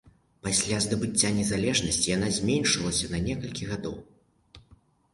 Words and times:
Пасля 0.45 0.79
здабыцця 0.85 1.29
незалежнасці 1.41 2.07
яна 2.17 2.33
зменшылася 2.41 3.13
на 3.15 3.23
некалькі 3.31 3.63
гадоў. 3.77 3.97